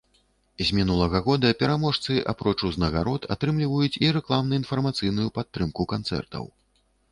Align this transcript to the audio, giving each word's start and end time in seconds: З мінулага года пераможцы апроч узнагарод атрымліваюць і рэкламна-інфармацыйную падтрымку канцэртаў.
З 0.67 0.77
мінулага 0.77 1.19
года 1.27 1.51
пераможцы 1.59 2.15
апроч 2.33 2.55
узнагарод 2.69 3.29
атрымліваюць 3.37 3.93
і 4.07 4.11
рэкламна-інфармацыйную 4.17 5.29
падтрымку 5.39 5.89
канцэртаў. 5.95 6.53